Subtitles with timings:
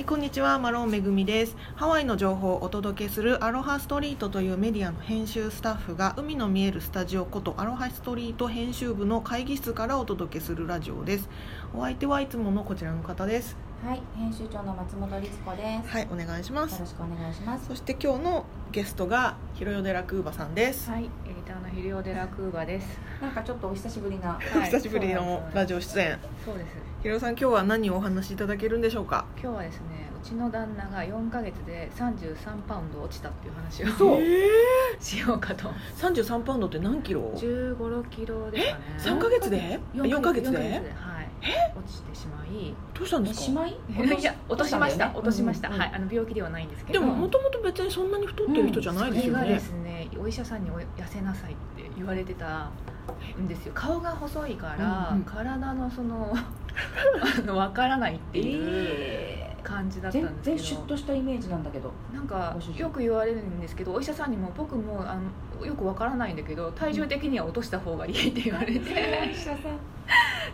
[0.00, 1.54] はい、こんにちは、マロンめぐみです。
[1.76, 11.28] ハワイの情報をお届けするアロハストリートというメディアの編集スタッフが海の見えるスタジオことアロハストリート編集部の会議室からお届けするラジオです。
[11.74, 13.58] お相手はいつものこちらの方です。
[13.82, 15.88] はい、編集長の松本律子です。
[15.88, 16.86] はい、お願いしますよろ。
[16.86, 17.66] しくお願いします。
[17.66, 20.90] そして今日のゲストがヒロヨデラクーバさんです。
[20.90, 23.00] はい、エディターのヒリオデラクーバです。
[23.22, 24.32] なんかちょっとお久しぶりな。
[24.38, 26.18] はい久しぶりのラジオ出演。
[26.44, 26.76] そうです。
[27.02, 29.24] ヒロさん、今日は何をお話しいただけるんでしょうか？
[29.42, 32.36] 今日はですね、うちの旦那が4ヶ月で33
[32.68, 34.46] パウンド落ちたっていう話をそうえ
[35.00, 35.70] しようかと。
[35.94, 38.84] 三十三パウンドって何キロ？15、6キロですかね。
[38.98, 39.80] 三ヶ月で？
[39.94, 40.60] 四ヶ月四で？
[40.60, 41.19] はい。
[41.40, 42.74] 落ちてしまい。
[42.94, 43.62] どうしたんえですか？
[43.64, 43.70] 姉
[44.08, 44.20] 妹？
[44.20, 44.24] い？
[44.24, 45.06] や落としました。
[45.08, 45.68] 落落としました。
[45.68, 45.92] うんはい。
[45.94, 47.00] あの病気ではないんですけど。
[47.00, 49.58] でももともと別にそんなに太ってる人じゃないですよねで。
[49.60, 52.68] すね、お医者さんにお痩せなさいって言われてた
[53.38, 53.72] んですよ。
[53.74, 60.56] 顔が細いから、体のその あのわからないっていうえ感じだーったんですけど。
[60.56, 61.90] 全然シュッとしたイメージなんだけど。
[62.14, 65.16] なんかよく言われるんですけどお医者さんにも僕もあ
[65.60, 68.80] のよくわからないんだけど体重的には落とした方がいいって言われて
[69.32, 69.56] 医者さん。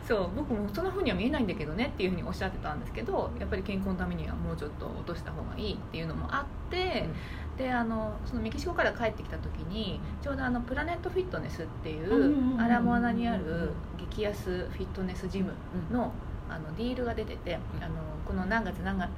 [0.06, 7.08] そう僕もそんな風には見えないんだけどねっていうふうにおっしゃってたんですけどやっぱり健康のためにはもうちょっと落とした方がいいっていうのもあって、
[7.56, 13.70] であのそのメキシコから帰ってきた時にちょうどあのプラネットフィットネスっていうんうんうんうんうアラモアナにある
[14.10, 15.52] 激安フィットネスジム
[15.90, 16.12] の
[16.48, 17.94] あのディールが出てて、うんあの
[18.26, 19.08] この何月何月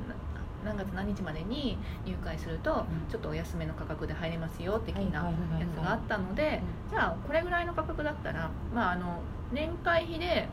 [0.62, 9.20] 何月何日までに入会するとんちょっとお安めの価格で入れますよ的なはいやつがあったのでじゃあこれぐらいの価格だったら、まあ、あの
[9.52, 10.46] 年会費で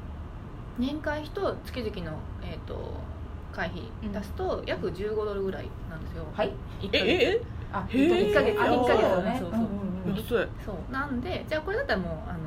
[0.77, 2.93] 年会費と月々の、えー、と
[3.53, 3.83] 会費
[4.15, 6.51] 足すと約15ドルぐらいなんですよ、はい？
[6.81, 7.05] 一ヶ月。
[7.07, 7.41] えええ？
[7.73, 8.29] あ、へー。
[8.31, 8.59] 一ヶ月。
[8.59, 9.37] あ、あ一ヶ月だね。
[9.39, 9.63] そうそうう。
[9.63, 10.25] んうん。
[10.25, 10.47] そう。
[10.91, 12.39] なんでじゃあこれだったらもうあの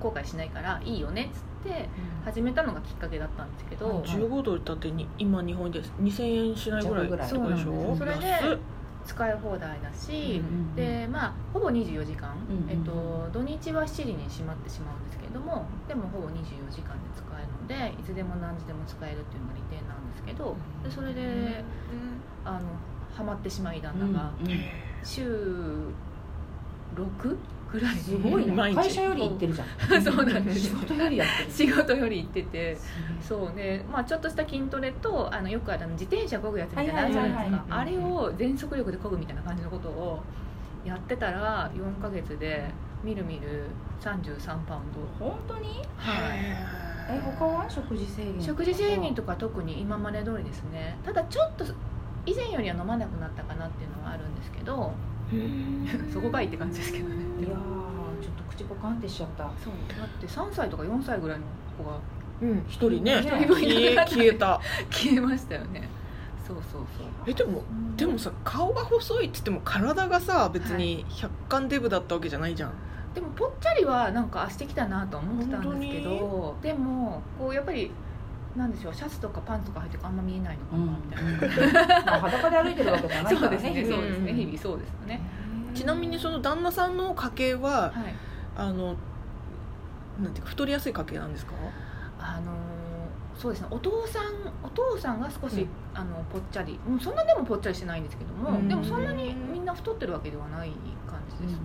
[0.00, 1.88] 後悔しないからいいよねっつって
[2.24, 5.92] 始めたのがきっかけだったんですけど、はい十五ドルだってに今日本です。
[5.98, 7.96] 二千円しないぐらいそうでしょ？
[7.96, 8.58] それで
[9.06, 12.70] 使い放題だし、うんうんでまあほぼ24時間、うんうんうん。
[12.70, 21.64] えっと、土日は7時に閉まってしまうんですけれどもでもほぼ24時間で使えるのでいつでも何時でも使えるっていうのが利点なんですけどでそれで
[22.44, 22.60] あの
[23.16, 24.58] ハマってしまい旦那がうんうん。
[25.04, 25.88] 週
[26.96, 27.36] 6
[27.72, 28.54] ぐらいすごいな。
[28.54, 28.76] 毎日。
[28.76, 29.64] 会社より行ってるじゃ
[29.98, 30.02] ん。
[30.02, 31.50] そうなんです仕事よりやってる。
[31.50, 32.76] 仕事より行ってて。
[32.76, 32.88] す
[33.28, 37.64] そうね、まあ、ちょっとした筋トレとあのよくあの自転車漕ぐやつみたいなのあるじゃないですか。
[37.70, 40.22] あれを全速力で漕ぐみたいな感じのことを
[40.84, 42.70] やってたら4ヶ月で
[43.02, 43.64] みるみる
[44.00, 45.24] 33パウンド。
[45.24, 45.68] 本当に？
[45.96, 46.38] はい。
[47.08, 47.68] え、他は？
[47.68, 48.42] 食事制限？
[48.42, 50.96] 食事制限とか特に今まで通りですね。
[51.04, 51.64] ただちょっと
[52.24, 54.92] 以前よりは飲まなくなったかなっていうのはあるんですけど
[56.12, 57.14] そこがいいって感じですけどね。
[57.40, 59.44] いやー、ちょっと口ポカンってしちゃった。
[59.62, 59.72] そう。
[59.98, 61.44] だって3歳とか4歳ぐらいの
[61.76, 61.98] 子が
[62.42, 62.64] うん。
[62.68, 63.18] 一人ね。
[63.20, 64.14] 一人もい消えなかった。
[64.14, 64.60] 消えた。
[64.90, 65.88] 消えましたよね。
[66.46, 67.06] そうそうそう。
[67.26, 67.62] えでも
[67.96, 72.72] でもさ顔が細いっつっても体がさ別に百貫デブだったわけじゃないじゃん。
[73.14, 77.90] でもぽっちゃりはなんかしてきたなと思ってたんですけどでもこうやっぱり
[78.56, 80.98] なんでしょうシャツとかパンツとか履いてあんま見えないのかな
[81.38, 85.20] みたいな、まあ裸で歩いてるわけじゃないそうですねから日々そうですねうん日々そうですよね。
[85.74, 87.92] ちなみにその旦那さんの家系ははい。
[88.56, 88.96] あの
[90.22, 91.52] なんていうか太りやすい家系なんですか？
[92.18, 92.54] あのー
[93.38, 94.22] そうですねお父さん
[94.64, 95.68] お父さんが少し、うん。
[95.92, 96.80] あのぽっちゃり。
[96.88, 98.66] うんそんなでもぽっちゃりしてないんですけども、うん。
[98.66, 100.70] でもそんなにみんな太ってるわけではない
[101.06, 101.58] 感じですね、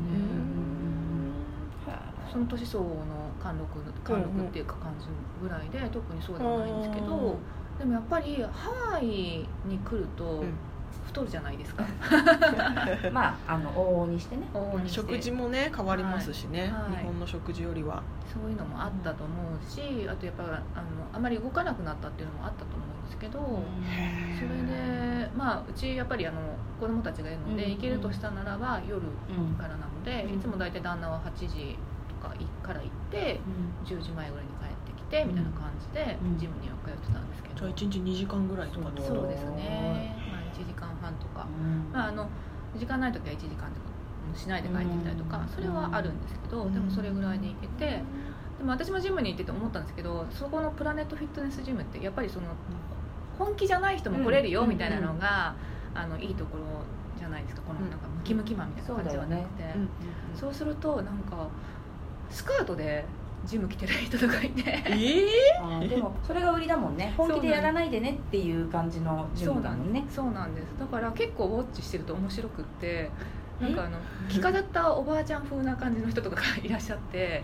[2.32, 2.96] その年相応の
[3.42, 3.68] 貫禄
[4.04, 5.08] 貫禄っていうか感じ
[5.42, 7.38] ぐらいで特にそうではないんですけど、
[7.78, 10.54] でもやっぱりハワイに来るとん。
[11.12, 11.84] 太るじゃないですか、
[13.12, 14.44] まああの往々にしてね。
[14.54, 15.02] 往々にして。
[15.02, 16.98] 食事もね変わりますしね、はい。
[16.98, 18.02] 日本の食事よりは。
[18.32, 20.64] そういうのもあったと思うしあとやっぱりあの
[21.12, 23.40] あまり動かなくなったっていうのもあったと思うんですけど、
[24.38, 26.38] それでまあうちやっぱりあの
[26.80, 27.72] 子供たちがいるので、うん。
[27.72, 30.38] 行けるとしたならば夜うんからなので、うん。
[30.38, 31.91] いつも大体旦那は8時と
[32.22, 32.30] か
[32.62, 33.42] から行って
[33.86, 36.38] 10時前ぐらいに帰ってきてみたいな感じでうん。
[36.38, 41.48] ジムには通ってたんですけど、じゃあ一日2時間ぐらいとかそうですね、まあ、1時間半とか、
[41.92, 42.30] まあ、あの
[42.78, 43.92] 時間ない時は1時間とか
[44.36, 45.48] しないで帰ってきたりとか、うん。
[45.50, 46.74] それはあるんですけど、うん。
[46.74, 48.02] でもそれぐらいで行けて
[48.58, 52.46] でも私もジムに行ってて思ったんですけどそこのプラネットフィットネスジムってやっぱりその
[53.40, 54.70] 本気じゃない人も来れるようん。
[54.70, 55.56] みたいなのが、
[55.96, 56.64] あのいいところ
[57.18, 57.62] じゃないですか。
[57.64, 59.90] このうんなんかムキムキマンみたいな感じではなくて、うん。
[60.38, 61.50] そうするとなんか
[62.32, 63.06] スカートで
[63.46, 64.64] ジム来てる人とかいて。
[64.88, 65.26] え
[65.60, 67.14] あーでもそれが売りだもんね。
[67.18, 70.06] 本気でやらないでねっていう感じのジムだもんね。
[70.10, 70.66] そうなんです。
[70.80, 73.10] だから結構ウォッチしてると面白くって
[73.60, 73.98] なんかあの
[74.30, 77.44] 着飾ったおばあちゃん風な感じの人とかがいらっしゃって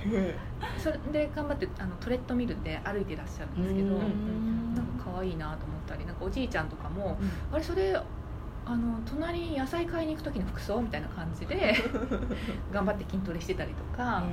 [0.79, 4.73] それで頑張ってあのトレッドミルで歩いてらっしゃるんですけどうん。
[4.75, 7.17] なんか可愛いなと思ったりなんかおじいちゃんとかも
[7.51, 7.99] 「あれそれ
[8.69, 11.73] あの隣に野菜買いに行く時の服装?」みたいな感じで
[12.71, 14.23] 頑張って筋トレしてたりとか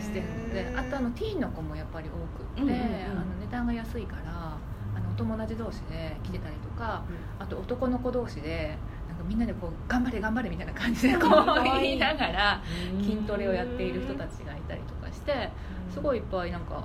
[0.00, 2.82] してるのであとあのティーンの子もやっぱり多くって、うんうんうん。
[3.20, 4.56] あの値段が安いから
[4.96, 7.02] あのお友達同士で来てたりとか、
[7.38, 8.76] あと男の子同士で
[9.08, 12.62] なんかみんなでこう「頑張れ頑張れ」みたいな感じでこう言いながら
[13.00, 15.50] 筋トレをやっている人たちがいたりとかして
[15.90, 16.82] すごいいっぱいなんか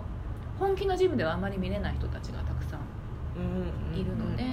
[0.60, 2.80] 本気のジムではあまり見れない人たちがたくさん。
[3.96, 4.44] いるので、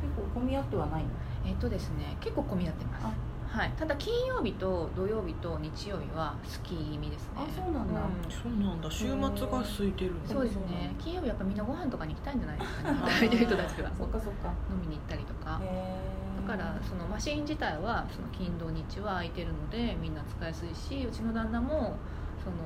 [0.00, 1.08] 結構混み合ってはないの？
[1.44, 3.06] えっとですね結構混み合ってます。
[3.06, 3.32] あ。
[3.52, 7.28] はい、ただ金曜日と土曜日と日曜日はスキー気味ですね。
[7.36, 8.00] あそうなんだ。
[8.30, 8.90] そうなんだ。
[8.90, 10.94] 週末が空いてるそうですね。
[10.98, 12.98] 金曜日やっぱみんなご飯とかに行きたいんじゃないですかね。
[12.98, 13.28] 働い。
[13.28, 13.90] てる人たちは。
[13.94, 14.48] そっかそっか。
[14.70, 15.60] 飲みに行ったりとか。
[16.46, 21.96] だからそのマシン自体はその金土日は空いてるのでみんな使いやすいしうちの旦那も
[22.42, 22.56] その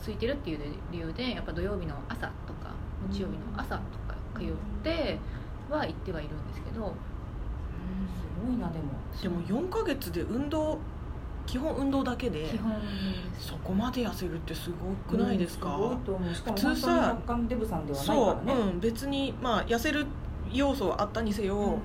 [0.00, 0.58] 空いてるっていう
[0.92, 2.72] 理由でやっぱ土曜日の朝とか
[3.10, 4.46] 日曜日の朝とか通っ
[4.84, 5.18] て
[5.68, 6.94] は行ってはいるんですけど
[8.56, 8.84] いなでも。
[9.22, 10.78] でも4ヶ月で運動
[11.46, 12.58] 基本運動だけで
[13.38, 18.60] そこまで痩せるってすごくないですか、うんす普通さ本当に若干デブさんではないそう、からね。
[18.62, 20.06] うん、別にまあ痩せる
[20.52, 21.78] 要素はあったにせよ、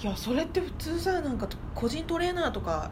[0.00, 2.90] いやそれって普通さなんか個人トレーナーとか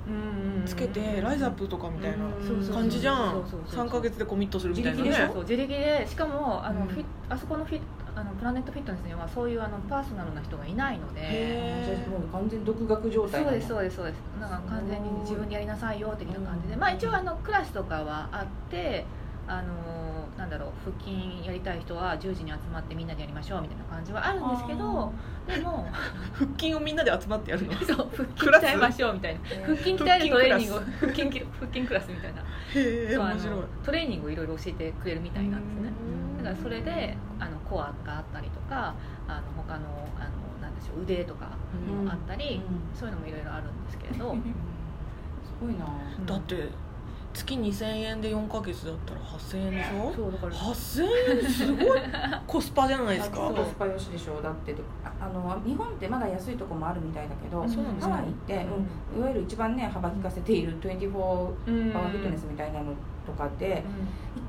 [0.64, 2.24] つけてライズアップとかみたいな
[2.72, 3.32] 感じじゃん。
[3.32, 5.08] そうそうそうそう3ヶ月でコミットするみたいなね。
[5.10, 5.32] 自力でしょ？
[5.34, 6.06] そう自力で。
[6.08, 6.86] しかもあの、うん。
[6.88, 7.80] フィあそこのフィ
[8.16, 14.16] あのプラネットフィットネスにはそういうあのパーソナルな人がいないのでもう完全に独学状態そうですうそうですそうです。
[14.40, 16.80] なんか完全に自分でやりなさいよ的な感じで、うん。
[16.80, 19.04] まあ一応あのクラスとかはあって
[19.46, 25.12] あのなんだろう腹筋やりたい人は10時に集まってみんなでやりましょうみたいな感じはあるんですけど
[25.46, 25.88] でも
[26.32, 27.72] 腹筋をみんなで集まってやるの？
[27.74, 29.40] そう腹筋鍛えましょうみたいな。
[29.66, 32.40] 腹筋鍛えるトレーニングを腹筋き腹筋クラスみたいな。
[32.40, 32.44] へ
[33.12, 33.62] え面白い。
[33.84, 35.92] トレーニングをいろいろ教えてくれるみたいなんですね。
[36.38, 36.44] うん。
[36.44, 38.94] だからそれであのコアがあったりとか
[39.28, 41.50] あの他のあのなんでしょう腕とか
[42.02, 42.10] うん。
[42.10, 42.98] あったり、うん。
[42.98, 44.32] そういうのもいろいろあるんですけれど、
[45.44, 45.86] すごいな。
[46.24, 46.68] だって
[47.34, 50.12] 月2000円で4ヶ月だったら8000円でしょ？
[50.14, 50.52] そうだから。
[50.52, 51.04] 8000
[51.44, 51.50] 円？
[51.50, 52.00] すごい。
[52.46, 53.48] コスパじゃないですか？
[53.48, 54.38] あコスパよしでしょ？
[54.38, 62.86] うだってああの日本ってまだ安いとこもあるみたいだけどそうなんですかハワイって、うんいわゆる一番ね幅利かせている24パワーフィットネスみたいなの
[63.26, 63.82] とかで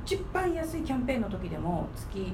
[0.05, 2.31] 一番安いキャンペーンの時でも月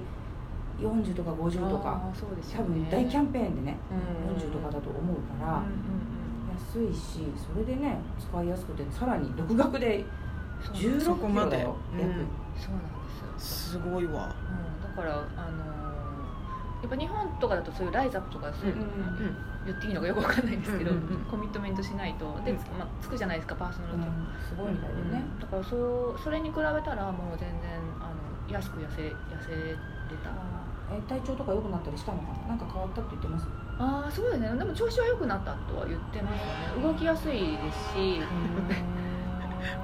[0.79, 2.79] 40とか50とかあーそうです多よね。
[2.81, 3.77] 分大キャンペーンでね
[4.27, 4.35] うん。
[4.35, 6.87] 40とかだと思うから、うんうん。
[6.87, 10.03] 安いしそれでね使いやすくてさらに独学で
[10.73, 11.51] 16キそこまで。
[11.51, 11.99] ロだようん。
[11.99, 12.11] 約、
[12.57, 12.83] そうなん
[13.35, 13.73] です。
[13.73, 14.11] よすごいわ。
[14.11, 15.81] うん、だからあのー
[16.81, 18.81] やっぱ日本とかだとそういうライズアップとかそういう、うん。
[18.81, 19.37] うん。
[19.67, 21.25] 言っていいのかよくわかんないんですけど、うんうんうん。
[21.29, 23.99] コミットメントしないとで、まあ、つくじゃないですかパーソナルと、
[24.49, 25.77] すごいみたいでね、だからそ
[26.17, 29.13] うそれに比べたらもう全然あの安く痩せ痩
[29.45, 29.75] せれ
[30.23, 30.31] た。
[30.91, 32.47] え体調とか良くなったりしたのかな？
[32.49, 33.47] なんか変わったって言ってます？
[33.77, 34.49] ああそうですね。
[34.57, 36.41] でも調子は良くなったとは言ってます
[36.75, 36.83] よね。
[36.83, 38.19] 動きやすいですし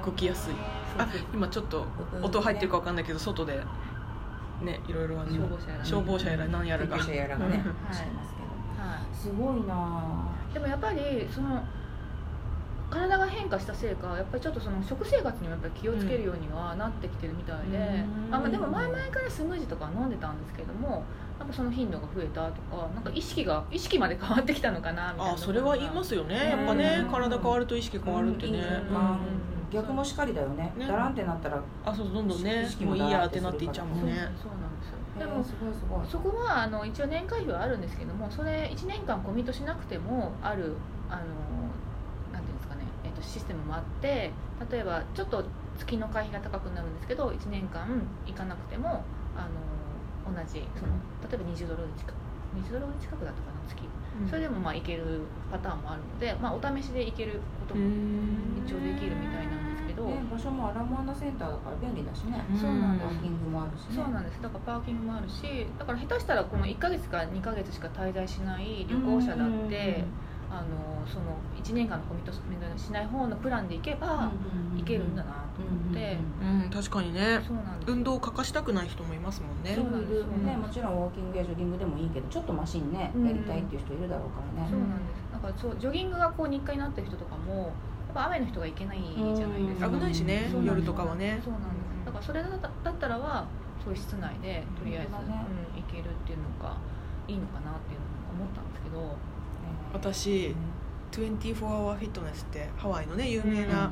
[0.04, 0.54] 動きやすい。
[0.98, 1.86] あ今ちょっと
[2.22, 3.62] 音入ってるかわかんないけど外で
[4.62, 6.96] ねいろいろあの消防車やら消防車やら何やらが。
[6.96, 7.56] 救急車やらがね。
[7.86, 8.82] はいすけど。
[8.82, 10.28] はすごいな。
[10.52, 11.62] でもやっぱりその
[12.90, 17.78] 体が変化したせいかやっぱりちょっとその食生活にもやっぱり気をつけるようにはなってきてるみたいで、
[18.28, 18.34] うん。
[18.34, 21.04] あまあ、でも前々からスムージーとかは飲んでたんですけども
[21.38, 25.34] なんかその頻度が増えたとかなんか意識が意識まで変わってきたのかなみたいな。
[25.34, 26.50] あそれは言いますよね。
[26.50, 27.10] やっぱねうん。
[27.10, 28.58] 体変わると意識変わるってね。
[28.58, 28.64] うん。
[28.64, 28.84] うん。
[28.88, 29.20] 環
[29.70, 30.72] 逆もしかりだよね。
[30.76, 30.86] ね。
[30.86, 32.62] だらんってなったらあそうどんどんね。
[32.64, 34.12] 意識ももういいやってなっていっちゃうもんね。
[34.40, 34.98] そうそうなんですよ。
[35.18, 36.06] でもすごいすごい。
[36.06, 40.76] そこはあの一応年会費はあるんですけどもそれ1年間コミットしなくてもある
[41.10, 41.22] あの
[42.32, 44.30] なんていうんですかね、えっとシステムもあって
[44.70, 45.44] 例えばちょっと
[45.78, 47.86] 月の会費が高くなるんですけど1年間
[48.26, 49.04] 行かなくても
[49.36, 49.48] あ
[50.28, 50.92] の同じその
[51.28, 52.14] 例えば20ドル近く。
[52.56, 53.82] 20ドル近くだったかな月。
[54.28, 55.20] それでもまあ行ける
[55.52, 58.62] パターンもあるので、まあ、お試しで行けることもうん。
[58.66, 59.52] 一応できるみたいな
[59.98, 62.38] ど、ね場所もアラモアナセンターだから便利だしね。
[62.54, 64.42] そうなんですパーキングもあるしねそうなんです。
[64.42, 70.04] だからパーキングもあるしだから下手したらこの1ヶ月か2ヶ月しか滞在しない旅行者だって
[70.50, 74.32] あのその1年間のコミットメントしない方のプランで行けば
[74.76, 77.40] 行けるんだなと思って、うん確かにね。
[77.46, 79.74] そうなんです運動を欠かしたくない人もいますもんね。
[79.74, 83.26] そうなんですねもちろんウォーキングやジョギングでもいいけどちょっとマシンねうん。
[83.26, 84.68] やりたいっていう人いるだろうからね。
[84.70, 85.32] そうなんです。
[85.32, 87.70] だからそうジョギングがこう日課になってる人とかもや
[88.10, 88.98] っぱ雨の人が行けない
[89.36, 89.88] じゃないですか。
[89.88, 91.40] 危ないしね夜とかはね。
[91.44, 93.46] そうなんですだからそれだっただったらは
[93.82, 95.46] そういう室内でとりあえず、ね。
[95.74, 96.76] うん、行けるっていうのが
[97.26, 99.16] いいのかなっていうのを思ったんですけど。
[99.92, 100.54] 私
[101.10, 103.90] 24 Hour フィットネスってハワイのね有名な、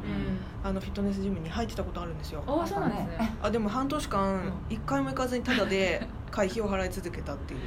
[0.62, 2.42] あのフィットネスジムに入ってたことあるんですよ。
[2.46, 3.36] あそうなんですね。
[3.42, 7.60] あでも半年間一回も行かずにタダで会費を払い続けたっていう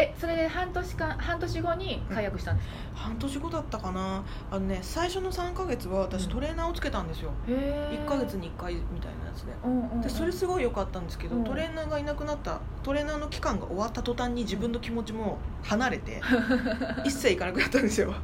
[0.00, 4.24] えそれで半年間半年後に解約したんですか、半年後だったかな。
[4.48, 9.52] あのね最初の3か月は私トレーナーをつけたんですよ、へ1か月に1回みたいなやつで。
[9.64, 10.00] うんうんうん。
[10.00, 11.44] でそれすごい良かったんですけど、うん。
[11.44, 16.20] トレーナーがいなくなったトレーナーの期間が終わった途端に自分の気持ちも離れて
[17.04, 18.14] 一切行かなくなったんですよ。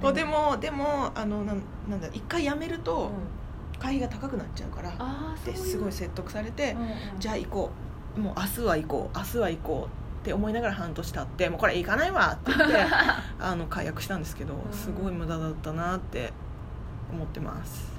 [0.00, 2.82] そうでもでもあのなんなんだ一回辞めるうん。
[2.82, 3.10] と
[3.80, 4.92] 会費が高くなっちゃうから
[5.44, 6.88] ですごい説得されて、うんうん。
[7.18, 7.90] じゃあ行こう。
[8.20, 12.76] もう明日は行こう明日は行こうって思いながら半年経ってもうこれ行かないわって言って
[13.40, 14.72] あの解約したんですけどうん。
[14.72, 16.32] すごい無駄だったなって
[17.10, 17.90] 思ってます。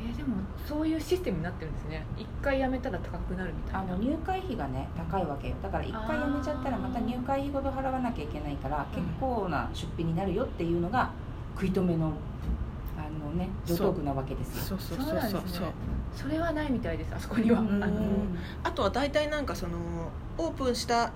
[0.00, 0.36] えーでも
[0.68, 2.04] そういうシステムになってるんですね。
[2.16, 3.80] 一回やめたら高くなるみたいな。
[3.80, 5.54] あの入会費がね高いわけよ。
[5.62, 11.10] だから一回辞めちゃったらまた入会費ほど払わなきゃいけないから結構な出費になるよっていうのが
[11.54, 12.12] 食い止めの
[12.98, 14.76] あのね助そう動句なわけですよ。
[14.78, 14.98] そう。
[14.98, 15.66] そうそうそうそう。
[15.66, 15.72] ね。
[16.14, 17.82] それはないみたいですあそこには、うん。
[17.82, 17.92] あの
[18.62, 19.78] あとは大体なんかその
[20.38, 21.10] オープンした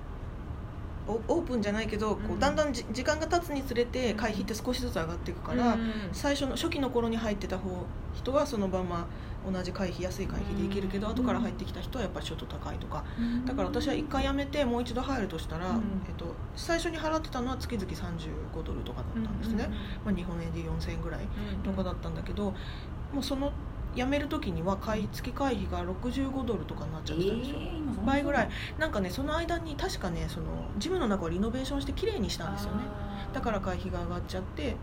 [1.08, 2.38] オオープンじゃないけどこううん。
[2.38, 5.80] だんだんじ時間が経つにつれて会費って少しずつ上がっていくから、うん
[6.12, 7.70] 最初の初期の頃に入ってた方
[8.14, 9.06] 人はそのまま
[9.50, 11.12] 同じ会費安い会費でいけるけど、うん。
[11.14, 13.04] 後から入ってきた人はやっぱりちょっと高いとか。
[13.18, 13.44] うん。
[13.44, 15.76] だから私は1回辞めてもう一度入るとしたら、うん。
[16.06, 19.68] えっと、最初に払ってたのは月々35ドルとかだったんですね、
[20.04, 21.20] まあ、日本円で4000円ぐらい
[21.64, 22.54] とかだったんだけど、
[23.12, 23.52] もうその
[23.95, 28.49] 辞める時には会月会費が65ドルとかになっちゃってたんですよ、えー倍ぐらい。
[28.78, 30.47] なんかねその間に確かねその
[30.78, 32.85] ジムの中をリノベーションして綺麗にしたんですよね。
[33.35, 34.76] だから会費が上がっちゃって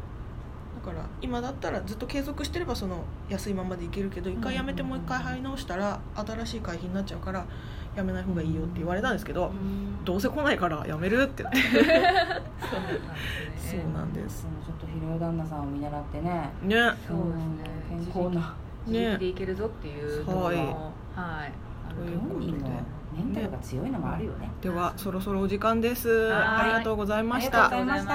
[0.85, 7.45] だから今だったらずっと継続してればその安いままでいけるけど一回辞めてもう一回払い直したら新しい会費になっちゃうから
[7.95, 9.51] やめない方がいいよって言われたんですけど、
[10.03, 11.59] どうせ来ないからやめるって言って。
[13.57, 14.49] そうなんですね。
[14.65, 16.49] ちょっとひろよ旦那さんを見習ってね。
[16.61, 16.75] ね。
[17.07, 17.69] そうですね。
[17.91, 18.53] うん健康な
[18.87, 20.55] 自力でいけるぞっていうのもはい。
[20.57, 21.93] はい。
[21.93, 22.35] ということで。
[22.35, 22.69] 本人の
[23.15, 24.51] メンタルが強いのもあるよね。
[24.61, 26.09] ではそろそろお時間です。
[26.09, 26.43] はい。
[26.43, 28.13] ありがとうございましありがとうたございました